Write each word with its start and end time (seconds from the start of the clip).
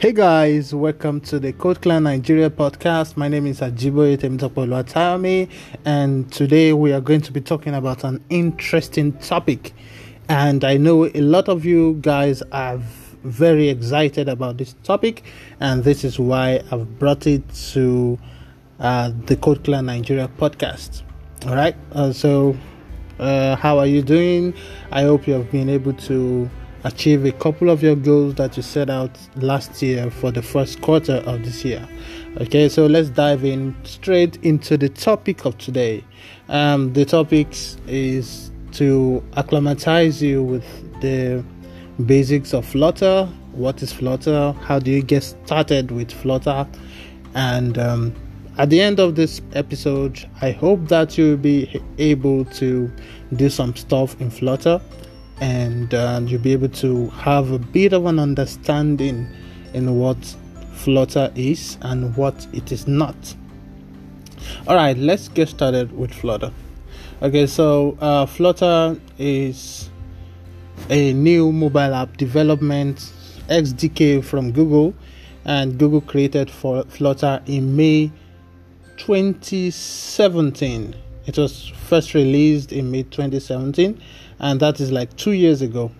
Hey 0.00 0.12
guys, 0.12 0.72
welcome 0.72 1.20
to 1.22 1.40
the 1.40 1.52
Code 1.52 1.82
Clan 1.82 2.04
Nigeria 2.04 2.50
podcast. 2.50 3.16
My 3.16 3.26
name 3.26 3.48
is 3.48 3.58
Ajiboye 3.58 4.16
Temitokolo 4.16 4.84
Atayami, 4.84 5.50
and 5.84 6.30
today 6.30 6.72
we 6.72 6.92
are 6.92 7.00
going 7.00 7.20
to 7.22 7.32
be 7.32 7.40
talking 7.40 7.74
about 7.74 8.04
an 8.04 8.22
interesting 8.30 9.14
topic. 9.14 9.74
And 10.28 10.62
I 10.62 10.76
know 10.76 11.06
a 11.06 11.20
lot 11.20 11.48
of 11.48 11.64
you 11.64 11.94
guys 12.00 12.42
are 12.52 12.78
very 13.24 13.68
excited 13.70 14.28
about 14.28 14.58
this 14.58 14.76
topic, 14.84 15.24
and 15.58 15.82
this 15.82 16.04
is 16.04 16.16
why 16.16 16.62
I've 16.70 17.00
brought 17.00 17.26
it 17.26 17.42
to 17.72 18.20
uh, 18.78 19.10
the 19.26 19.34
Code 19.34 19.64
Clan 19.64 19.86
Nigeria 19.86 20.30
podcast. 20.38 21.02
All 21.44 21.56
right, 21.56 21.74
uh, 21.90 22.12
so 22.12 22.56
uh, 23.18 23.56
how 23.56 23.80
are 23.80 23.86
you 23.88 24.02
doing? 24.02 24.54
I 24.92 25.02
hope 25.02 25.26
you 25.26 25.34
have 25.34 25.50
been 25.50 25.68
able 25.68 25.94
to 25.94 26.48
achieve 26.84 27.24
a 27.24 27.32
couple 27.32 27.70
of 27.70 27.82
your 27.82 27.96
goals 27.96 28.34
that 28.36 28.56
you 28.56 28.62
set 28.62 28.88
out 28.88 29.10
last 29.36 29.82
year 29.82 30.10
for 30.10 30.30
the 30.30 30.42
first 30.42 30.80
quarter 30.80 31.16
of 31.26 31.44
this 31.44 31.64
year. 31.64 31.86
Okay, 32.40 32.68
so 32.68 32.86
let's 32.86 33.08
dive 33.08 33.44
in 33.44 33.74
straight 33.84 34.36
into 34.44 34.76
the 34.76 34.88
topic 34.88 35.44
of 35.44 35.58
today. 35.58 36.04
Um, 36.48 36.92
the 36.92 37.04
topic 37.04 37.48
is 37.86 38.50
to 38.72 39.24
acclimatize 39.36 40.22
you 40.22 40.42
with 40.42 41.00
the 41.00 41.44
basics 42.06 42.54
of 42.54 42.64
Flutter. 42.64 43.26
What 43.52 43.82
is 43.82 43.92
Flutter? 43.92 44.52
How 44.62 44.78
do 44.78 44.90
you 44.90 45.02
get 45.02 45.24
started 45.24 45.90
with 45.90 46.12
Flutter? 46.12 46.66
And 47.34 47.76
um, 47.76 48.14
at 48.56 48.70
the 48.70 48.80
end 48.80 49.00
of 49.00 49.16
this 49.16 49.40
episode, 49.54 50.28
I 50.40 50.52
hope 50.52 50.88
that 50.88 51.18
you'll 51.18 51.36
be 51.36 51.82
able 51.98 52.44
to 52.44 52.92
do 53.34 53.50
some 53.50 53.74
stuff 53.74 54.20
in 54.20 54.30
Flutter 54.30 54.80
and 55.40 55.94
uh, 55.94 56.20
you'll 56.24 56.40
be 56.40 56.52
able 56.52 56.68
to 56.68 57.08
have 57.10 57.50
a 57.50 57.58
bit 57.58 57.92
of 57.92 58.06
an 58.06 58.18
understanding 58.18 59.28
in 59.74 59.98
what 59.98 60.16
Flutter 60.72 61.30
is 61.34 61.78
and 61.82 62.16
what 62.16 62.46
it 62.52 62.72
is 62.72 62.86
not. 62.86 63.16
All 64.66 64.76
right, 64.76 64.96
let's 64.96 65.28
get 65.28 65.48
started 65.48 65.96
with 65.96 66.12
Flutter. 66.12 66.52
Okay, 67.20 67.46
so 67.46 67.96
uh, 68.00 68.26
Flutter 68.26 68.98
is 69.18 69.90
a 70.88 71.12
new 71.12 71.52
mobile 71.52 71.94
app 71.94 72.16
development 72.16 73.12
SDK 73.48 74.24
from 74.24 74.52
Google, 74.52 74.94
and 75.44 75.78
Google 75.78 76.00
created 76.00 76.50
for 76.50 76.84
Flutter 76.84 77.42
in 77.46 77.74
May 77.76 78.12
2017. 78.98 80.94
It 81.28 81.36
was 81.36 81.68
first 81.68 82.14
released 82.14 82.72
in 82.72 82.90
mid 82.90 83.12
2017, 83.12 84.00
and 84.38 84.60
that 84.60 84.80
is 84.80 84.90
like 84.90 85.14
two 85.18 85.32
years 85.32 85.60
ago 85.60 85.92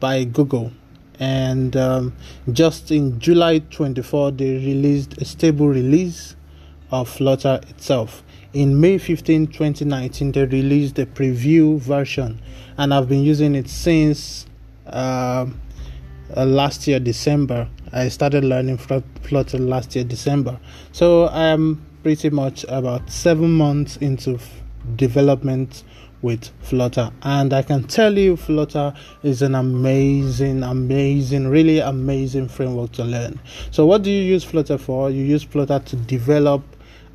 by 0.00 0.24
Google. 0.24 0.70
And 1.18 1.74
um, 1.78 2.12
just 2.52 2.90
in 2.90 3.18
July 3.18 3.60
24, 3.60 4.32
they 4.32 4.52
released 4.56 5.16
a 5.16 5.24
stable 5.24 5.68
release 5.68 6.36
of 6.90 7.08
Flutter 7.08 7.58
itself. 7.70 8.22
In 8.52 8.78
May 8.78 8.98
15, 8.98 9.46
2019, 9.46 10.32
they 10.32 10.44
released 10.44 10.98
a 10.98 11.06
preview 11.06 11.78
version, 11.78 12.38
and 12.76 12.92
I've 12.92 13.08
been 13.08 13.24
using 13.24 13.54
it 13.54 13.70
since 13.70 14.44
uh, 14.86 15.46
uh, 16.36 16.44
last 16.44 16.86
year, 16.86 17.00
December. 17.00 17.66
I 17.94 18.08
started 18.08 18.44
learning 18.44 18.76
Flutter 18.76 19.56
last 19.56 19.96
year, 19.96 20.04
December. 20.04 20.60
So 20.92 21.28
I'm 21.28 21.82
pretty 22.02 22.28
much 22.28 22.66
about 22.68 23.10
seven 23.10 23.52
months 23.52 23.96
into 23.96 24.38
development 24.94 25.82
with 26.22 26.50
Flutter. 26.60 27.10
And 27.22 27.52
I 27.52 27.62
can 27.62 27.84
tell 27.84 28.16
you, 28.16 28.36
Flutter 28.36 28.94
is 29.22 29.42
an 29.42 29.54
amazing, 29.54 30.62
amazing, 30.62 31.48
really 31.48 31.78
amazing 31.78 32.48
framework 32.48 32.92
to 32.92 33.04
learn. 33.04 33.40
So, 33.70 33.86
what 33.86 34.02
do 34.02 34.10
you 34.10 34.22
use 34.22 34.44
Flutter 34.44 34.78
for? 34.78 35.10
You 35.10 35.24
use 35.24 35.42
Flutter 35.42 35.78
to 35.78 35.96
develop 35.96 36.62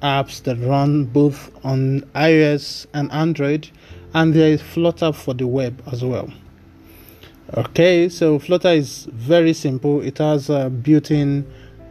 apps 0.02 0.42
that 0.44 0.58
run 0.58 1.06
both 1.06 1.52
on 1.66 2.02
iOS 2.16 2.88
and 2.94 3.12
Android, 3.12 3.70
and 4.14 4.34
there 4.34 4.52
is 4.52 4.62
Flutter 4.62 5.14
for 5.14 5.34
the 5.34 5.48
web 5.48 5.82
as 5.92 6.04
well. 6.04 6.32
Okay, 7.58 8.08
so 8.08 8.40
Flutter 8.40 8.70
is 8.70 9.06
very 9.12 9.54
simple. 9.54 10.00
It 10.02 10.20
has 10.20 10.50
a 10.50 10.70
built-in 10.70 11.46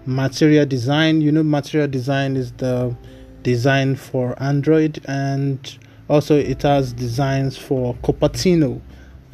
material 0.07 0.65
design. 0.65 1.21
You 1.21 1.33
know, 1.33 1.43
material 1.43 1.89
design 1.89 2.37
is 2.37 2.53
the 2.53 2.97
design 3.43 3.97
for 3.97 4.41
Android 4.43 5.01
and 5.07 5.79
also, 6.11 6.37
it 6.37 6.63
has 6.63 6.93
designs 6.93 7.57
for 7.57 7.95
Cupertino. 8.03 8.81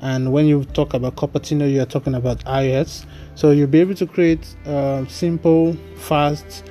And 0.01 0.31
when 0.31 0.45
you 0.45 0.65
talk 0.65 0.93
about 0.93 1.17
Cupertino, 1.17 1.73
you're 1.73 1.87
talking 1.87 2.15
about 2.15 2.45
iOS. 2.45 3.07
So 3.35 3.51
you'll 3.51 3.67
be 3.67 3.81
able 3.81 3.95
to 3.95 4.07
create 4.07 4.55
uh, 4.67 5.07
simple, 5.07 5.75
fast 5.97 6.65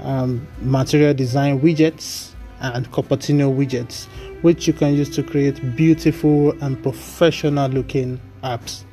um, 0.00 0.46
material 0.60 1.14
design 1.14 1.58
widgets 1.62 2.32
and 2.60 2.92
Cupertino 2.92 3.50
widgets, 3.56 4.08
which 4.42 4.66
you 4.66 4.74
can 4.74 4.94
use 4.94 5.08
to 5.16 5.22
create 5.22 5.74
beautiful 5.74 6.50
and 6.62 6.80
professional 6.82 7.70
looking 7.70 8.20
apps. 8.44 8.84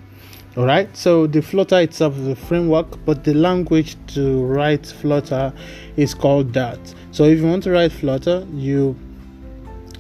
Alright, 0.58 0.98
so 0.98 1.28
the 1.28 1.40
Flutter 1.44 1.82
itself 1.82 2.18
is 2.18 2.30
a 2.30 2.36
framework, 2.36 3.06
but 3.06 3.24
the 3.24 3.36
language 3.36 3.96
to 4.16 4.44
write 4.44 4.88
Flutter 4.88 5.54
is 5.98 6.16
called 6.16 6.52
Dart. 6.52 6.80
So 7.12 7.26
if 7.26 7.38
you 7.38 7.46
want 7.46 7.62
to 7.66 7.72
write 7.72 7.92
Flutter, 7.92 8.44
you 8.52 8.98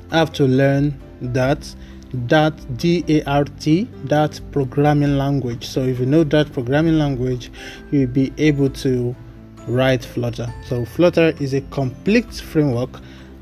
have 0.09 0.34
to 0.34 0.45
learn 0.45 1.00
that 1.22 1.59
that 2.12 2.56
DART 2.75 3.59
that 4.07 4.41
programming 4.51 5.19
language. 5.19 5.68
So 5.68 5.81
if 5.81 6.00
you 6.00 6.07
know 6.07 6.23
that 6.23 6.51
programming 6.51 6.97
language, 6.97 7.51
you'll 7.91 8.07
be 8.07 8.34
able 8.39 8.72
to 8.72 9.16
write 9.68 10.03
Flutter. 10.03 10.51
So 10.66 10.85
Flutter 10.85 11.35
is 11.39 11.53
a 11.53 11.62
complete 11.69 12.34
framework. 12.34 13.00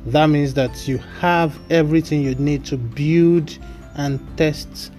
That 0.08 0.28
means 0.28 0.54
that 0.56 0.86
you 0.86 0.98
have 1.22 1.58
everything 1.70 2.24
you 2.24 2.36
need 2.36 2.66
to 2.66 2.76
build 2.76 3.58
and 3.96 4.20
test 4.38 4.92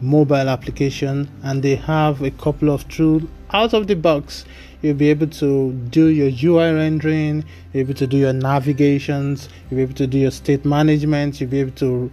mobile 0.00 0.48
application 0.48 1.30
and 1.42 1.62
they 1.62 1.76
have 1.76 2.22
a 2.22 2.30
couple 2.32 2.70
of 2.70 2.86
tools 2.88 3.22
out 3.52 3.72
of 3.72 3.86
the 3.86 3.96
box 3.96 4.44
you'll 4.82 4.94
be 4.94 5.10
able 5.10 5.26
to 5.26 5.72
do 5.90 6.06
your 6.06 6.30
UI 6.42 6.72
rendering, 6.72 7.44
you'll 7.72 7.72
be 7.72 7.80
able 7.80 7.94
to 7.94 8.06
do 8.06 8.16
your 8.16 8.32
navigations, 8.32 9.48
you'll 9.70 9.76
be 9.76 9.82
able 9.82 9.94
to 9.94 10.06
do 10.06 10.18
your 10.18 10.30
state 10.30 10.64
management, 10.64 11.40
you'll 11.40 11.50
be 11.50 11.60
able 11.60 11.72
to 11.72 12.10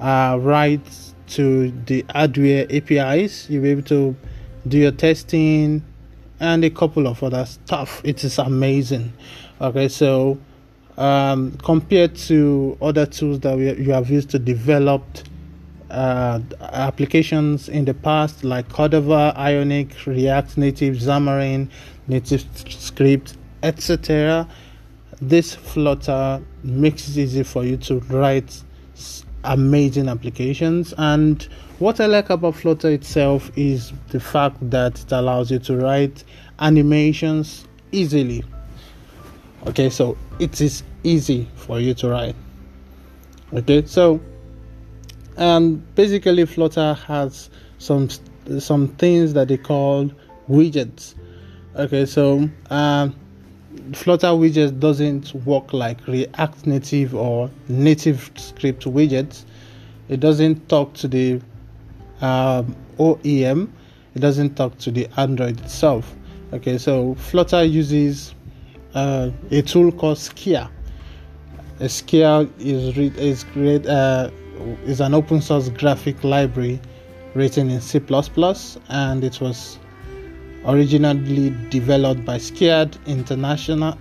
uh, 0.00 0.38
write 0.40 0.80
to 1.28 1.70
the 1.86 2.04
hardware 2.10 2.66
APIs, 2.70 3.50
you'll 3.50 3.62
be 3.62 3.70
able 3.70 3.82
to 3.82 4.16
do 4.66 4.78
your 4.78 4.92
testing 4.92 5.84
and 6.40 6.64
a 6.64 6.70
couple 6.70 7.06
of 7.06 7.22
other 7.22 7.44
stuff. 7.46 8.00
It 8.04 8.22
is 8.24 8.38
amazing. 8.38 9.12
Okay, 9.60 9.88
so 9.88 10.38
um, 10.96 11.56
compared 11.58 12.14
to 12.16 12.76
other 12.80 13.06
tools 13.06 13.40
that 13.40 13.56
we, 13.56 13.72
you 13.74 13.92
have 13.92 14.10
used 14.10 14.30
to 14.30 14.38
develop 14.38 15.02
uh, 15.90 16.40
applications 16.60 17.68
in 17.68 17.84
the 17.84 17.94
past 17.94 18.44
like 18.44 18.68
Cordova, 18.68 19.34
Ionic, 19.36 20.06
React 20.06 20.58
Native, 20.58 20.96
Xamarin, 20.96 21.68
Native 22.08 22.44
Script, 22.68 23.36
etc. 23.62 24.48
This 25.20 25.54
Flutter 25.54 26.42
makes 26.62 27.08
it 27.08 27.16
easy 27.18 27.42
for 27.42 27.64
you 27.64 27.76
to 27.78 28.00
write 28.00 28.62
amazing 29.44 30.08
applications. 30.08 30.92
And 30.98 31.42
what 31.78 32.00
I 32.00 32.06
like 32.06 32.30
about 32.30 32.56
Flutter 32.56 32.90
itself 32.90 33.50
is 33.56 33.92
the 34.08 34.20
fact 34.20 34.56
that 34.70 35.00
it 35.00 35.12
allows 35.12 35.50
you 35.50 35.58
to 35.60 35.76
write 35.76 36.24
animations 36.58 37.66
easily. 37.92 38.44
Okay, 39.66 39.90
so 39.90 40.16
it 40.38 40.60
is 40.60 40.82
easy 41.02 41.48
for 41.54 41.80
you 41.80 41.94
to 41.94 42.08
write. 42.08 42.36
Okay, 43.52 43.84
so 43.86 44.20
and 45.36 45.94
basically 45.94 46.46
Flutter 46.46 46.94
has 46.94 47.50
some 47.78 48.08
some 48.58 48.88
things 48.88 49.34
that 49.34 49.48
they 49.48 49.56
call 49.58 50.10
widgets. 50.48 51.14
Okay, 51.74 52.06
so 52.06 52.48
um, 52.70 53.14
Flutter 53.92 54.28
widgets 54.28 54.78
doesn't 54.78 55.34
work 55.44 55.72
like 55.72 56.06
React 56.06 56.66
Native 56.66 57.14
or 57.14 57.50
Native 57.68 58.30
Script 58.36 58.84
widgets. 58.84 59.44
It 60.08 60.20
doesn't 60.20 60.68
talk 60.68 60.94
to 60.94 61.08
the 61.08 61.40
um, 62.20 62.74
OEM. 62.98 63.68
It 64.14 64.20
doesn't 64.20 64.56
talk 64.56 64.78
to 64.78 64.90
the 64.90 65.08
Android 65.18 65.60
itself. 65.60 66.14
Okay, 66.52 66.78
so 66.78 67.14
Flutter 67.16 67.64
uses 67.64 68.34
uh, 68.94 69.30
a 69.50 69.62
tool 69.62 69.92
called 69.92 70.16
Skia. 70.16 70.70
Skia 71.80 72.50
is 72.58 72.96
re- 72.96 73.12
is 73.18 73.44
great. 73.52 73.86
Uh, 73.86 74.30
is 74.84 75.00
an 75.00 75.14
open 75.14 75.40
source 75.40 75.68
graphic 75.68 76.22
library 76.24 76.80
written 77.34 77.70
in 77.70 77.80
C++ 77.80 78.00
and 78.88 79.24
it 79.24 79.40
was 79.40 79.78
originally 80.66 81.50
developed 81.70 82.24
by 82.24 82.38
Skiad 82.38 82.96
International. 83.06 83.96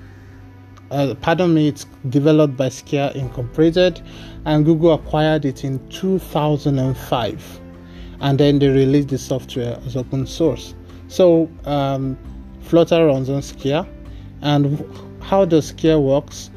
Uh, 0.91 1.15
pardon 1.21 1.53
me, 1.53 1.67
it's 1.67 1.85
developed 2.09 2.55
by 2.55 2.67
Skia 2.67 3.13
Incorporated, 3.15 4.01
and 4.45 4.65
Google 4.65 4.93
acquired 4.93 5.43
it 5.45 5.63
in 5.63 5.85
2005, 5.89 7.59
and 8.21 8.39
then 8.39 8.59
they 8.59 8.67
released 8.67 9.09
the 9.09 9.17
software 9.17 9.79
as 9.85 9.95
open 9.95 10.27
source. 10.27 10.75
So, 11.07 11.49
um, 11.65 12.17
Flutter 12.61 13.07
runs 13.07 13.29
on 13.29 13.41
Skia, 13.41 13.87
and 14.41 14.79
how 15.21 15.43
the 15.45 15.57
Skia 15.57 16.01
works. 16.01 16.51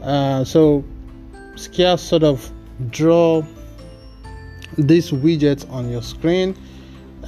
Uh, 0.00 0.44
so 0.44 0.84
Skia 1.54 1.98
sort 1.98 2.22
of 2.22 2.50
draw 2.90 3.42
this 4.78 5.10
widget 5.10 5.68
on 5.70 5.90
your 5.90 6.02
screen, 6.02 6.56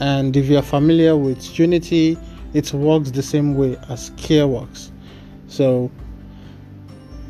and 0.00 0.36
if 0.36 0.46
you 0.46 0.56
are 0.58 0.62
familiar 0.62 1.16
with 1.16 1.58
Unity, 1.58 2.16
it 2.52 2.72
works 2.72 3.10
the 3.10 3.22
same 3.22 3.56
way 3.56 3.76
as 3.88 4.10
Skia 4.10 4.48
works. 4.48 4.90
So 5.48 5.90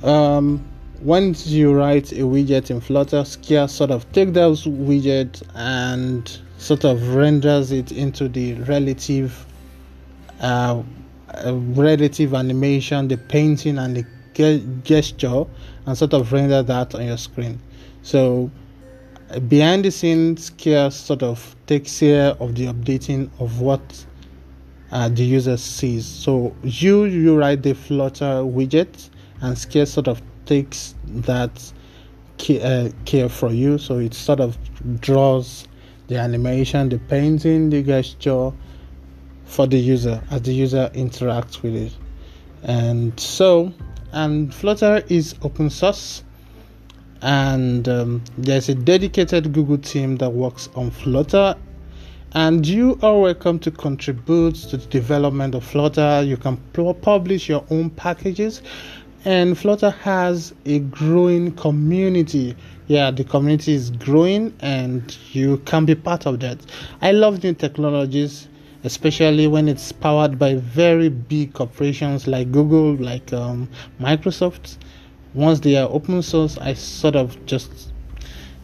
um, 0.03 0.65
once 1.01 1.47
you 1.47 1.75
write 1.75 2.13
a 2.13 2.23
widget 2.23 2.71
in 2.71 2.81
Flutter, 2.81 3.23
Skia 3.23 3.69
sort 3.69 3.91
of 3.91 4.11
takes 4.13 4.33
those 4.33 4.65
widget 4.65 5.43
and 5.55 6.41
sort 6.59 6.85
of 6.85 7.15
renders 7.15 7.73
it 7.73 7.93
into 7.93 8.29
the 8.29 8.55
relative 8.55 9.47
uh, 10.41 10.83
uh, 11.31 11.55
relative 11.55 12.35
animation, 12.35 13.09
the 13.09 13.17
painting 13.17 13.79
and 13.79 13.97
the 13.97 14.05
ge- 14.35 14.87
gesture, 14.87 15.45
and 15.87 15.99
sort 15.99 16.15
of 16.15 16.33
render 16.33 16.63
that 16.63 16.95
on 16.95 17.07
your 17.07 17.17
screen. 17.19 17.59
So 18.05 18.51
behind 19.49 19.87
the 19.87 19.91
scenes, 19.91 20.51
Skia 20.51 20.93
sort 20.93 21.23
of 21.23 21.57
takes 21.67 21.99
care 21.99 22.33
of 22.33 22.55
the 22.55 22.67
updating 22.67 23.31
of 23.41 23.63
what 23.63 24.07
uh, 24.93 25.09
the 25.09 25.25
user 25.25 25.57
sees. 25.57 26.05
So 26.05 26.55
you 26.63 27.05
you 27.05 27.37
write 27.39 27.63
the 27.63 27.73
Flutter 27.73 28.45
widget, 28.45 29.09
and 29.41 29.57
Skia 29.57 29.89
sort 29.89 30.09
of 30.09 30.21
takes 30.45 30.95
that 31.07 31.73
care, 32.37 32.61
uh, 32.63 32.91
care 33.07 33.31
for 33.31 33.51
you. 33.51 33.79
So 33.79 33.99
it 33.99 34.13
sort 34.13 34.41
of 34.41 34.59
draws 35.01 35.67
the 36.09 36.19
animation, 36.19 36.91
the 36.91 36.99
painting, 36.99 37.71
the 37.71 37.83
gesture 37.83 38.53
for 39.47 39.67
the 39.67 39.79
user 39.79 40.23
as 40.31 40.43
the 40.43 40.53
user 40.53 40.91
interacts 40.95 41.63
with 41.63 41.75
it. 41.75 41.97
And 42.65 43.19
so, 43.19 43.73
and 44.13 44.55
Flutter 44.55 45.03
is 45.09 45.35
open 45.41 45.71
source, 45.71 46.23
and 47.25 47.89
um, 47.89 48.23
there's 48.37 48.69
a 48.69 48.75
dedicated 48.75 49.55
Google 49.55 49.79
team 49.79 50.19
that 50.19 50.29
works 50.31 50.69
on 50.77 50.91
Flutter. 50.91 51.57
And 52.33 52.67
you 52.67 52.99
are 53.03 53.19
welcome 53.19 53.59
to 53.61 53.71
contribute 53.71 54.57
to 54.57 54.77
the 54.77 54.87
development 54.87 55.55
of 55.55 55.65
Flutter. 55.65 56.23
You 56.23 56.37
can 56.37 56.59
publish 57.01 57.49
your 57.49 57.65
own 57.71 57.89
packages 57.89 58.61
and 59.25 59.57
Flutter 59.57 59.89
has 59.89 60.53
a 60.67 60.81
growing 60.81 61.53
community. 61.53 62.55
Yeah, 62.89 63.11
the 63.11 63.25
community 63.25 63.73
is 63.73 63.91
growing 63.91 64.53
and 64.61 65.17
you 65.33 65.59
can 65.65 65.87
be 65.87 65.95
part 65.95 66.27
of 66.27 66.41
that. 66.41 66.59
I 67.01 67.13
love 67.13 67.43
new 67.43 67.55
technologies, 67.55 68.49
especially 68.83 69.47
when 69.47 69.67
it's 69.67 69.93
powered 69.93 70.39
by 70.39 70.57
very 70.57 71.09
big 71.09 71.55
corporations 71.55 72.27
like 72.27 72.53
Google, 72.53 72.97
like 72.97 73.33
um, 73.33 73.71
Microsoft. 73.99 74.77
Once 75.35 75.61
they 75.61 75.77
are 75.77 75.89
open 75.91 76.23
source, 76.23 76.57
I 76.59 76.75
sort 76.75 77.17
of 77.17 77.45
just 77.47 77.93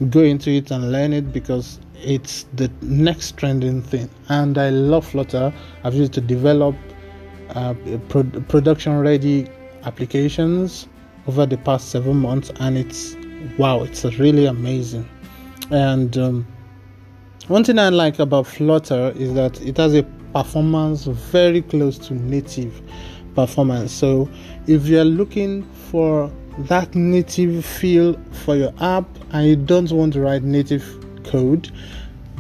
go 0.08 0.20
into 0.20 0.50
it 0.50 0.70
and 0.70 0.93
learn 0.93 1.12
it 1.12 1.32
because 1.32 1.81
it's 1.94 2.46
the 2.55 2.70
next 2.81 3.37
trending 3.37 3.82
thing. 3.82 4.08
And 4.28 4.56
I 4.56 4.70
love 4.70 5.06
Flutter. 5.06 5.52
I've 5.84 5.94
used 5.94 6.12
to 6.14 6.20
develop 6.20 6.76
uh, 7.50 7.75
pro- 8.08 8.22
production 8.22 8.99
ready 9.00 9.49
applications 9.84 10.88
over 11.26 11.46
the 11.46 11.58
past 11.58 11.88
seven 11.90 12.17
months, 12.17 12.50
and 12.61 12.78
it's 12.78 13.16
wow, 13.58 13.82
it's 13.82 14.05
really 14.19 14.46
amazing. 14.46 15.08
And 15.70 16.16
um, 16.16 16.46
one 17.49 17.64
thing 17.64 17.78
I 17.78 17.88
like 17.88 18.19
about 18.19 18.46
Flutter 18.46 19.12
is 19.16 19.34
that 19.34 19.61
it 19.61 19.76
has 19.76 19.94
a 19.94 20.05
performance 20.32 21.05
very 21.05 21.62
close 21.62 21.99
to 21.99 22.14
native 22.14 22.81
performance. 23.34 23.93
So 23.93 24.28
if 24.66 24.87
you're 24.87 25.05
looking 25.05 25.64
for 25.90 26.31
that 26.58 26.94
native 26.94 27.64
feel 27.64 28.19
for 28.32 28.56
your 28.56 28.73
app 28.81 29.06
and 29.32 29.47
you 29.47 29.56
don't 29.56 29.91
want 29.91 30.12
to 30.14 30.20
write 30.20 30.43
native 30.43 30.85
code, 31.25 31.70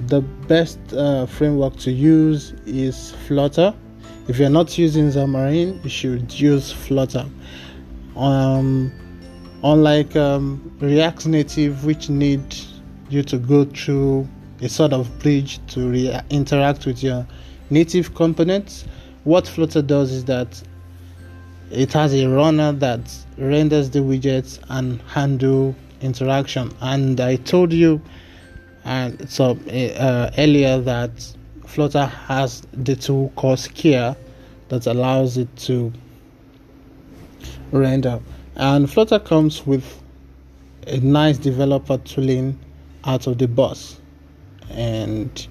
the 0.06 0.20
best 0.20 0.78
uh, 0.92 1.26
framework 1.26 1.76
to 1.76 1.90
use 1.90 2.52
is 2.66 3.12
Flutter 3.26 3.74
if 4.30 4.38
you're 4.38 4.48
not 4.48 4.78
using 4.78 5.08
Xamarin, 5.08 5.82
you 5.82 5.90
should 5.90 6.38
use 6.38 6.70
Flutter. 6.70 7.26
Um, 8.14 8.92
unlike 9.64 10.14
um, 10.14 10.72
React 10.78 11.26
Native, 11.26 11.84
which 11.84 12.08
need 12.08 12.40
you 13.08 13.24
to 13.24 13.38
go 13.38 13.64
through 13.64 14.28
a 14.60 14.68
sort 14.68 14.92
of 14.92 15.18
bridge 15.18 15.58
to 15.68 15.90
re- 15.90 16.20
interact 16.30 16.86
with 16.86 17.02
your 17.02 17.26
native 17.70 18.14
components, 18.14 18.84
what 19.24 19.48
Flutter 19.48 19.82
does 19.82 20.12
is 20.12 20.24
that 20.26 20.62
it 21.70 21.92
has 21.92 22.14
a 22.14 22.26
runner 22.26 22.72
that 22.72 23.00
renders 23.38 23.90
the 23.90 24.00
widgets 24.00 24.60
and 24.68 25.00
handle 25.02 25.74
interaction. 26.00 26.72
And 26.80 27.20
I 27.20 27.36
told 27.36 27.72
you 27.72 28.00
and 28.84 29.28
so 29.28 29.58
uh, 29.68 30.30
earlier 30.38 30.80
that 30.80 31.10
Flutter 31.66 32.06
has 32.06 32.62
the 32.72 32.96
tool 32.96 33.32
called 33.36 33.58
Skia 33.58 34.16
that 34.68 34.86
allows 34.86 35.36
it 35.36 35.54
to 35.56 35.92
render. 37.72 38.20
And 38.56 38.90
Flutter 38.90 39.18
comes 39.18 39.66
with 39.66 40.02
a 40.86 40.98
nice 40.98 41.38
developer 41.38 41.98
tooling 41.98 42.58
out 43.04 43.26
of 43.26 43.38
the 43.38 43.46
box, 43.46 44.00
and 44.70 45.46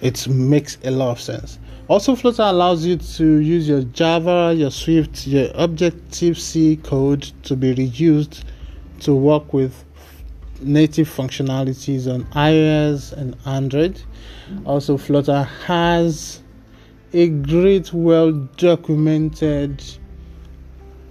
it 0.00 0.28
makes 0.28 0.78
a 0.84 0.90
lot 0.90 1.12
of 1.12 1.20
sense. 1.20 1.58
Also, 1.86 2.16
Flutter 2.16 2.44
allows 2.44 2.86
you 2.86 2.96
to 2.96 3.36
use 3.40 3.68
your 3.68 3.82
Java, 3.82 4.54
your 4.56 4.70
Swift, 4.70 5.26
your 5.26 5.50
Objective 5.54 6.38
C 6.38 6.76
code 6.76 7.30
to 7.42 7.56
be 7.56 7.74
reused 7.74 8.42
to 9.00 9.14
work 9.14 9.52
with 9.52 9.84
native 10.62 11.06
functionalities 11.06 12.10
on 12.10 12.24
iOS 12.32 13.12
and 13.12 13.36
Android. 13.44 14.02
Also, 14.64 14.96
Flutter 14.96 15.42
has 15.42 16.42
a 17.12 17.28
great, 17.28 17.92
well 17.92 18.32
documented 18.32 19.84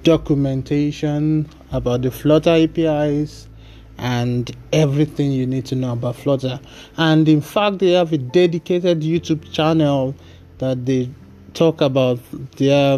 documentation 0.01 1.47
about 1.71 2.01
the 2.01 2.09
Flutter 2.09 2.49
APIs 2.49 3.47
and 3.99 4.55
everything 4.73 5.31
you 5.31 5.45
need 5.45 5.65
to 5.67 5.75
know 5.75 5.93
about 5.93 6.15
Flutter. 6.15 6.59
And 6.97 7.29
in 7.29 7.41
fact, 7.41 7.77
they 7.77 7.91
have 7.91 8.11
a 8.11 8.17
dedicated 8.17 9.01
YouTube 9.01 9.51
channel 9.51 10.15
that 10.63 10.85
they 10.85 11.09
talk 11.53 11.81
about 11.81 12.19
their 12.57 12.97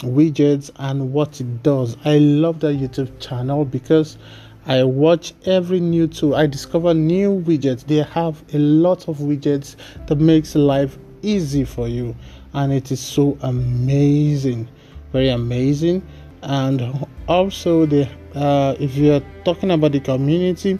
widgets 0.00 0.70
and 0.76 1.12
what 1.12 1.40
it 1.40 1.62
does. 1.62 1.96
I 2.04 2.18
love 2.18 2.60
that 2.60 2.76
YouTube 2.76 3.20
channel 3.20 3.64
because 3.64 4.18
I 4.66 4.82
watch 4.84 5.32
every 5.46 5.80
new 5.80 6.06
tool. 6.06 6.34
I 6.34 6.46
discover 6.46 6.92
new 6.94 7.40
widgets. 7.40 7.86
They 7.86 8.02
have 8.02 8.42
a 8.54 8.58
lot 8.58 9.08
of 9.08 9.18
widgets 9.18 9.76
that 10.06 10.16
makes 10.16 10.54
life 10.54 10.98
easy 11.22 11.64
for 11.64 11.88
you, 11.88 12.14
and 12.52 12.72
it 12.72 12.92
is 12.92 13.00
so 13.00 13.38
amazing, 13.42 14.68
very 15.12 15.30
amazing. 15.30 16.06
And 16.42 17.06
also, 17.26 17.86
the 17.86 18.08
uh, 18.34 18.76
if 18.78 18.96
you 18.96 19.14
are 19.14 19.22
talking 19.44 19.70
about 19.70 19.92
the 19.92 20.00
community, 20.00 20.78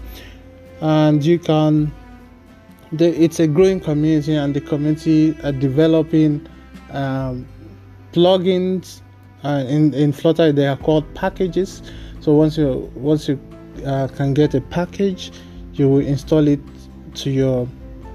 and 0.81 1.25
you 1.25 1.39
can, 1.39 1.93
the, 2.93 3.23
it's 3.23 3.41
a 3.41 3.47
growing 3.47 3.81
community, 3.81 4.35
and 4.35 4.55
the 4.55 4.61
community 4.61 5.37
are 5.43 5.53
developing 5.53 6.47
um, 6.91 7.47
plugins. 8.13 9.01
Uh, 9.43 9.65
in 9.69 9.95
in 9.95 10.13
Flutter, 10.13 10.53
they 10.53 10.67
are 10.67 10.77
called 10.77 11.15
packages. 11.15 11.83
So 12.21 12.33
once 12.35 12.59
you 12.59 12.91
once 12.95 13.29
you 13.29 13.41
uh, 13.87 14.09
can 14.09 14.35
get 14.35 14.55
a 14.55 14.61
package, 14.61 15.33
you 15.73 15.89
will 15.89 16.07
install 16.07 16.47
it 16.49 16.61
to 17.15 17.31
your 17.31 17.69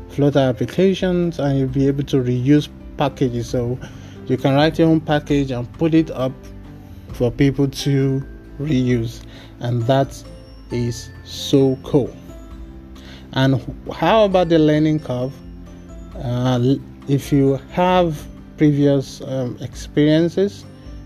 Flutter 0.09 0.39
applications 0.39 1.39
and 1.39 1.59
you'll 1.59 1.67
be 1.67 1.87
able 1.87 2.03
to 2.03 2.17
reuse 2.17 2.69
packages. 2.95 3.49
So 3.49 3.77
you 4.27 4.37
can 4.37 4.55
write 4.55 4.79
your 4.79 4.87
own 4.87 5.01
package 5.01 5.51
and 5.51 5.71
put 5.73 5.93
it 5.93 6.09
up 6.11 6.31
for 7.13 7.31
people 7.31 7.67
to 7.67 8.23
reuse, 8.59 9.23
and 9.59 9.81
that 9.83 10.23
is 10.71 11.09
so 11.23 11.77
cool. 11.83 12.15
And 13.35 13.61
how 13.93 14.25
about 14.25 14.49
the 14.49 14.59
learning 14.59 15.01
curve? 15.01 15.33
Uh, 16.15 16.75
if 17.07 17.31
you 17.31 17.59
have 17.71 18.25
previous 18.57 19.21
um, 19.21 19.57
experiences, 19.61 20.65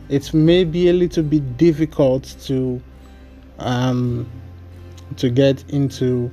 it 0.10 0.34
may 0.34 0.64
be 0.64 0.90
a 0.90 0.94
little 0.94 1.24
bit 1.24 1.58
difficult 1.58 2.36
to 2.46 2.82
um, 3.58 4.30
to 5.18 5.30
get 5.30 5.64
into 5.70 6.32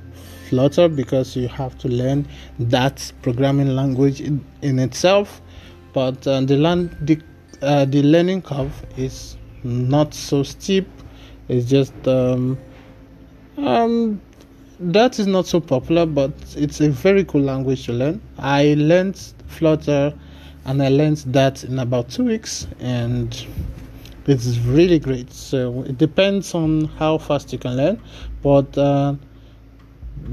Flutter 0.49 0.87
because 0.87 1.35
you 1.35 1.47
have 1.49 1.77
to 1.79 1.89
learn 1.89 2.25
that 2.57 3.11
programming 3.21 3.75
language 3.75 4.21
in, 4.21 4.43
in 4.61 4.79
itself. 4.79 5.41
But 5.93 6.25
uh, 6.25 6.41
the, 6.41 6.57
learn, 6.57 6.95
the, 7.01 7.19
uh, 7.61 7.85
the 7.85 8.01
learning 8.01 8.43
curve 8.43 8.85
is 8.95 9.35
not 9.63 10.13
so 10.13 10.43
steep. 10.43 10.87
It's 11.49 11.69
just 11.69 11.93
um, 12.07 12.57
um, 13.57 14.21
that 14.79 15.19
is 15.19 15.27
not 15.27 15.47
so 15.47 15.59
popular, 15.59 16.05
but 16.05 16.31
it's 16.55 16.81
a 16.81 16.89
very 16.89 17.23
cool 17.23 17.41
language 17.41 17.85
to 17.85 17.93
learn. 17.93 18.21
I 18.37 18.75
learned 18.77 19.17
Flutter 19.47 20.13
and 20.65 20.83
I 20.83 20.89
learned 20.89 21.17
that 21.27 21.63
in 21.63 21.79
about 21.79 22.09
two 22.09 22.25
weeks, 22.25 22.67
and 22.79 23.45
it's 24.25 24.57
really 24.59 24.99
great. 24.99 25.31
So 25.31 25.83
it 25.83 25.97
depends 25.97 26.53
on 26.53 26.85
how 26.99 27.17
fast 27.17 27.53
you 27.53 27.59
can 27.59 27.77
learn, 27.77 28.01
but 28.43 28.77
uh, 28.77 29.15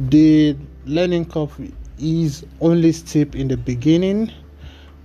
the 0.08 0.56
learning 0.86 1.26
curve 1.26 1.52
is 1.98 2.44
only 2.60 2.92
steep 2.92 3.34
in 3.36 3.48
the 3.48 3.56
beginning 3.56 4.30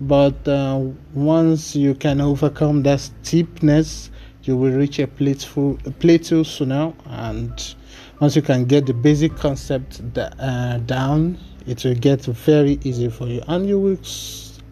but 0.01 0.48
uh, 0.48 0.81
once 1.13 1.75
you 1.75 1.93
can 1.93 2.22
overcome 2.22 2.84
that 2.84 3.00
steepness 3.00 4.10
you 4.43 4.55
will 4.55 4.72
reach 4.72 5.00
a 5.00 5.08
plateau, 5.08 5.77
a 5.86 5.91
plateau 5.91 6.41
sooner 6.43 6.93
and 7.05 7.75
once 8.19 8.35
you 8.35 8.41
can 8.41 8.65
get 8.65 8.85
the 8.85 8.93
basic 8.93 9.35
concept 9.35 10.01
uh, 10.17 10.77
down 10.79 11.38
it 11.67 11.83
will 11.83 11.95
get 11.95 12.21
very 12.21 12.79
easy 12.83 13.09
for 13.09 13.27
you 13.27 13.41
and 13.47 13.67
you 13.67 13.79
will 13.79 13.97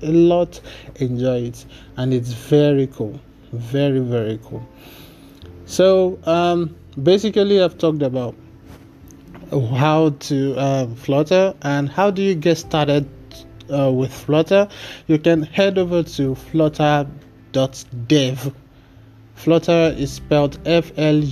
a 0.03 0.11
lot 0.11 0.59
enjoy 0.95 1.43
it 1.43 1.65
and 1.97 2.13
it's 2.13 2.31
very 2.31 2.87
cool 2.87 3.19
very 3.51 3.99
very 3.99 4.39
cool. 4.43 4.67
So 5.65 6.19
um, 6.25 6.75
basically 7.01 7.61
i've 7.61 7.77
talked 7.77 8.01
about 8.01 8.35
how 9.51 10.09
to 10.09 10.55
uh, 10.57 10.87
flutter 10.95 11.53
and 11.61 11.89
how 11.89 12.11
do 12.11 12.21
you 12.21 12.35
get 12.35 12.57
started 12.57 13.07
uh, 13.71 13.91
with 13.91 14.13
flutter? 14.13 14.67
You 15.07 15.17
can 15.19 15.43
head 15.43 15.77
over 15.77 16.03
to 16.03 16.35
flutter.dev 16.35 17.13
flutter 19.37 19.95
is 19.97 20.11
spelled 20.11 20.59
f-l-u-t-t-e-r 20.65 21.29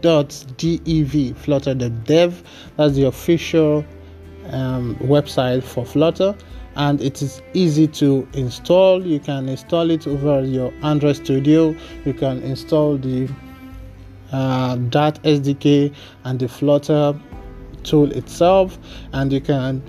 dot 0.00 0.44
dev. 0.56 1.36
Flutter.dev 1.36 2.42
that's 2.76 2.94
the 2.94 3.06
official 3.06 3.84
um, 4.46 4.96
website 4.96 5.62
for 5.62 5.84
flutter 5.84 6.34
and 6.76 7.00
it 7.02 7.20
is 7.20 7.42
easy 7.52 7.86
to 7.86 8.26
install. 8.32 9.04
You 9.06 9.20
can 9.20 9.48
install 9.48 9.90
it 9.90 10.06
over 10.06 10.42
your 10.44 10.72
android 10.82 11.16
studio. 11.16 11.74
You 12.04 12.14
can 12.14 12.42
install 12.42 12.96
the 12.96 13.28
uh, 14.32 14.76
Dart 14.76 15.20
SDK 15.22 15.92
and 16.24 16.38
the 16.38 16.48
Flutter 16.48 17.18
tool 17.82 18.12
itself, 18.12 18.78
and 19.12 19.32
you 19.32 19.40
can 19.40 19.82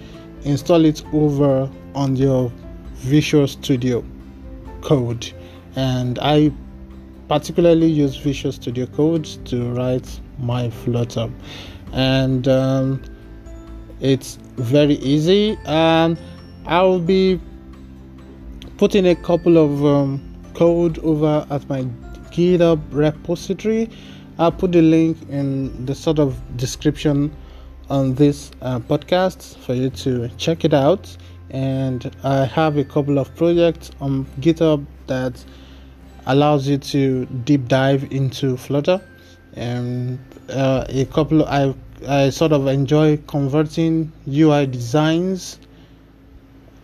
install 0.43 0.85
it 0.85 1.03
over 1.13 1.69
on 1.93 2.15
your 2.15 2.51
Visual 2.95 3.47
Studio 3.47 4.03
Code. 4.81 5.31
And 5.75 6.19
I 6.21 6.51
particularly 7.27 7.87
use 7.87 8.15
Visual 8.17 8.51
Studio 8.51 8.85
Code 8.87 9.25
to 9.45 9.71
write 9.73 10.19
my 10.37 10.69
Flutter, 10.69 11.29
and 11.93 12.47
um, 12.47 13.01
it's 14.01 14.35
very 14.57 14.95
easy. 14.95 15.57
And 15.65 16.19
I'll 16.65 16.99
be 16.99 17.39
putting 18.77 19.07
a 19.07 19.15
couple 19.15 19.57
of 19.57 19.85
um, 19.85 20.21
code 20.53 20.99
over 20.99 21.45
at 21.49 21.69
my 21.69 21.83
GitHub 22.31 22.81
repository 22.91 23.89
I'll 24.41 24.51
put 24.51 24.71
the 24.71 24.81
link 24.81 25.17
in 25.29 25.85
the 25.85 25.93
sort 25.93 26.17
of 26.17 26.35
description 26.57 27.31
on 27.91 28.15
this 28.15 28.49
uh, 28.61 28.79
podcast 28.79 29.55
for 29.57 29.75
you 29.75 29.91
to 29.91 30.29
check 30.37 30.65
it 30.65 30.73
out. 30.73 31.15
And 31.51 32.15
I 32.23 32.45
have 32.45 32.77
a 32.77 32.83
couple 32.83 33.19
of 33.19 33.35
projects 33.35 33.91
on 33.99 34.25
GitHub 34.39 34.85
that 35.07 35.43
allows 36.25 36.67
you 36.67 36.77
to 36.77 37.25
deep 37.25 37.67
dive 37.67 38.11
into 38.11 38.57
Flutter. 38.57 39.01
And 39.53 40.19
uh, 40.49 40.85
a 40.89 41.05
couple, 41.05 41.45
I 41.45 41.75
I 42.07 42.31
sort 42.31 42.51
of 42.51 42.65
enjoy 42.67 43.17
converting 43.27 44.11
UI 44.27 44.65
designs 44.65 45.59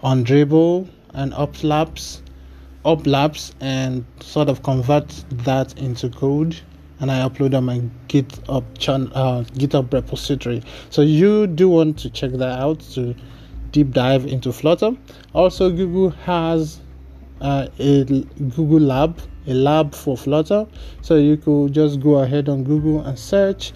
on 0.04 0.24
Dribbble 0.24 0.88
and 1.14 1.34
Uplabs, 1.34 2.22
Uplabs, 2.86 3.54
and 3.60 4.06
sort 4.20 4.50
of 4.50 4.62
convert 4.62 5.08
that 5.32 5.76
into 5.80 6.10
code 6.10 6.60
and 7.00 7.12
I 7.12 7.28
upload 7.28 7.56
on 7.56 7.66
my 7.66 7.82
GitHub 8.08 8.64
channel, 8.78 9.12
uh, 9.14 9.44
GitHub 9.44 9.92
repository. 9.94 10.64
So 10.90 11.02
you 11.02 11.48
do 11.48 11.70
want 11.70 12.00
to 12.00 12.10
check 12.10 12.32
that 12.32 12.60
out 12.60 12.80
to 12.94 13.16
deep 13.72 13.92
dive 13.92 14.26
into 14.26 14.52
Flutter. 14.52 14.92
Also, 15.34 15.70
Google 15.70 16.10
has 16.10 16.80
uh, 17.42 17.68
a 17.80 18.04
Google 18.04 18.80
Lab, 18.80 19.20
a 19.48 19.54
lab 19.54 19.94
for 19.94 20.18
Flutter. 20.18 20.68
So 21.02 21.16
you 21.16 21.38
could 21.38 21.74
just 21.74 22.00
go 22.00 22.18
ahead 22.18 22.50
on 22.50 22.64
Google 22.64 23.02
and 23.02 23.18
search 23.18 23.74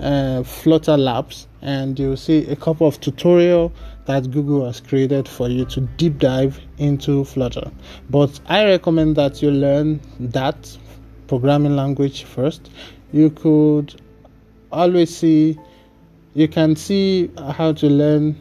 uh, 0.00 0.42
Flutter 0.42 0.96
Labs, 0.96 1.48
and 1.62 1.98
you'll 1.98 2.16
see 2.16 2.46
a 2.46 2.56
couple 2.56 2.86
of 2.86 3.00
tutorial 3.00 3.72
that 4.06 4.30
Google 4.30 4.64
has 4.66 4.80
created 4.80 5.28
for 5.28 5.48
you 5.48 5.64
to 5.66 5.80
deep 5.80 6.18
dive 6.18 6.60
into 6.78 7.24
Flutter. 7.24 7.70
But 8.10 8.40
I 8.46 8.64
recommend 8.64 9.16
that 9.16 9.42
you 9.42 9.50
learn 9.50 10.00
that 10.20 10.76
programming 11.26 11.76
language 11.76 12.24
first 12.24 12.70
you 13.12 13.30
could 13.30 14.00
always 14.70 15.14
see 15.16 15.58
you 16.34 16.46
can 16.46 16.76
see 16.76 17.30
how 17.52 17.72
to 17.72 17.86
learn 17.86 18.38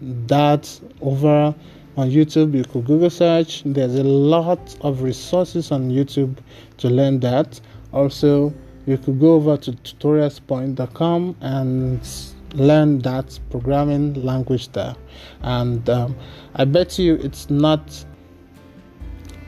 that 0.00 0.80
over 1.00 1.54
on 1.96 2.10
YouTube. 2.10 2.54
You 2.54 2.64
could 2.64 2.86
Google 2.86 3.10
search. 3.10 3.62
There's 3.64 3.94
a 3.96 4.04
lot 4.04 4.76
of 4.80 5.02
resources 5.02 5.70
on 5.72 5.90
YouTube 5.90 6.38
to 6.78 6.88
learn 6.88 7.20
that. 7.20 7.60
Also, 7.92 8.54
you 8.86 8.96
could 8.98 9.20
go 9.20 9.34
over 9.34 9.56
to 9.58 9.72
tutorialspoint.com 9.72 11.36
and 11.40 12.08
learn 12.54 12.98
that 13.00 13.38
programming 13.50 14.14
language 14.24 14.70
there. 14.72 14.96
And 15.42 15.88
um, 15.88 16.16
I 16.54 16.64
bet 16.64 16.98
you 16.98 17.14
it's 17.16 17.50
not 17.50 18.04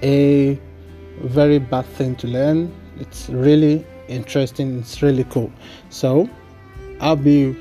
a 0.03 0.61
very 1.23 1.59
bad 1.59 1.87
thing 1.87 2.17
to 2.17 2.27
learn. 2.27 2.75
It's 2.99 3.29
really 3.29 3.87
interesting. 4.09 4.81
It's 4.81 5.03
really 5.03 5.25
cool. 5.25 5.51
So 5.91 6.29
I'll 7.01 7.17
be 7.17 7.57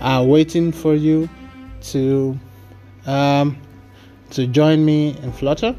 uh, 0.00 0.24
waiting 0.26 0.72
for 0.72 0.94
you 0.94 1.28
to 1.92 2.38
um, 3.06 3.56
to 4.30 4.46
join 4.46 4.84
me 4.84 5.16
in 5.22 5.32
Flutter. 5.32 5.76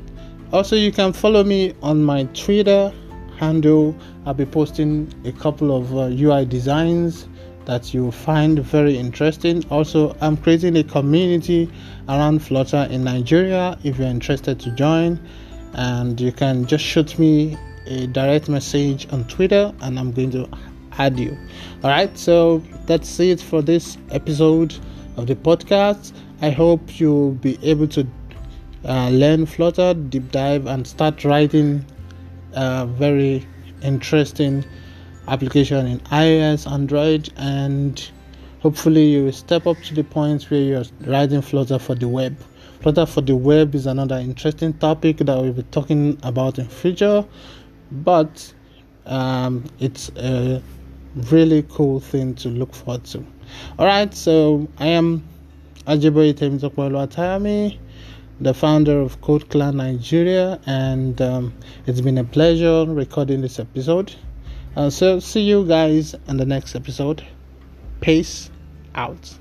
Also, 0.53 0.75
you 0.75 0.91
can 0.91 1.12
follow 1.12 1.43
me 1.43 1.74
on 1.81 2.03
my 2.03 2.24
Twitter 2.33 2.93
handle. 3.38 3.95
I'll 4.25 4.33
be 4.33 4.45
posting 4.45 5.13
a 5.25 5.31
couple 5.31 5.75
of 5.75 5.95
uh, 5.95 6.03
UI 6.12 6.45
designs 6.45 7.27
that 7.65 7.93
you 7.93 8.12
find 8.12 8.59
very 8.59 8.97
interesting. 8.97 9.63
Also, 9.69 10.15
I'm 10.21 10.38
creating 10.38 10.77
a 10.77 10.83
community 10.83 11.69
around 12.07 12.39
Flutter 12.39 12.88
in 12.91 13.03
Nigeria 13.03 13.77
if 13.83 13.97
you're 13.97 14.07
interested 14.07 14.59
to 14.62 14.71
join 14.71 15.19
and 15.74 16.21
you 16.21 16.31
can 16.31 16.65
just 16.65 16.83
shoot 16.83 17.17
me 17.19 17.57
a 17.88 18.07
direct 18.07 18.47
message 18.50 19.12
on 19.12 19.25
Twitter 19.27 19.74
and 19.81 20.00
I'm 20.00 20.12
going 20.12 20.31
to 20.31 20.47
add 20.97 21.19
you. 21.19 21.38
All 21.83 21.89
right, 21.89 22.15
so 22.17 22.59
that's 22.85 23.19
it 23.19 23.41
for 23.41 23.62
this 23.62 23.97
episode 24.12 24.75
of 25.17 25.27
the 25.27 25.36
podcast. 25.36 26.13
I 26.41 26.50
hope 26.50 27.00
you'll 27.00 27.31
be 27.31 27.57
able 27.63 27.88
to 27.89 28.07
uh, 28.86 29.10
learn 29.10 29.45
Flutter, 29.45 29.93
deep 29.93 30.31
dive, 30.31 30.67
and 30.67 30.86
start 30.86 31.24
writing 31.24 31.86
a 32.53 32.86
very 32.86 33.45
interesting 33.81 34.63
application 35.27 35.88
in 35.88 36.00
iOS, 36.01 36.72
Android, 36.72 37.29
and 37.38 38.12
hopefully 38.60 39.05
you 39.05 39.25
will 39.25 39.31
step 39.31 39.67
up 39.67 39.77
to 39.84 39.93
the 39.93 40.03
point 40.03 40.43
where 40.51 40.62
you're 40.62 40.84
writing 41.01 41.41
Flutter 41.41 41.79
for 41.79 41.95
the 41.95 42.07
web. 42.07 42.38
Flutter 42.81 43.05
for 43.05 43.22
the 43.22 43.36
web 43.36 43.74
is 43.74 43.88
another 43.88 44.17
interesting 44.17 44.74
topic 44.74 45.17
that 45.17 45.38
we'll 45.38 45.53
be 45.53 45.63
talking 45.63 46.19
about 46.24 46.60
in 46.60 46.67
future, 46.67 47.25
but 47.91 48.53
um, 49.05 49.63
it's 49.79 50.10
a 50.17 50.62
really 51.15 51.63
cool 51.69 52.00
thing 52.00 52.36
to 52.36 52.50
look 52.50 52.74
forward 52.74 53.03
to. 53.05 53.25
All 53.79 53.86
right, 53.86 54.13
so 54.13 54.67
I 54.77 54.88
am 54.88 55.24
Ajiboye 55.88 56.34
Temitokwelo 56.34 57.07
Atayami, 57.07 57.77
the 58.41 58.53
founder 58.53 59.00
of 59.00 59.22
Code 59.22 59.50
Clan 59.50 59.77
Nigeria, 59.77 60.60
and 60.65 61.22
um, 61.22 61.53
it's 61.86 62.01
been 62.01 62.17
a 62.17 62.24
pleasure 62.24 62.86
recording 62.86 63.41
this 63.41 63.60
episode. 63.60 64.13
Uh, 64.75 64.89
so, 64.89 65.19
see 65.19 65.41
you 65.41 65.65
guys 65.65 66.15
in 66.27 66.36
the 66.38 66.45
next 66.45 66.75
episode. 66.75 67.25
Peace 68.01 68.50
out. 68.93 69.38